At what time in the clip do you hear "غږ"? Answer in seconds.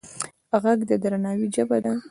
0.63-0.79